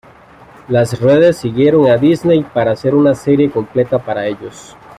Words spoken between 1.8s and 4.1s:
a Disney para hacer una serie completa